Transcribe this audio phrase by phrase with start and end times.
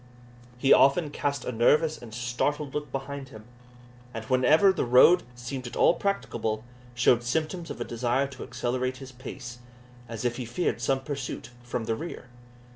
[0.57, 3.45] He often cast a nervous and startled look behind him;
[4.15, 6.63] and whenever the road seemed at all practicable,
[6.95, 9.59] showed symptoms of a desire to accelerate his pace,
[10.09, 12.29] as if he feared some pursuit from the rear.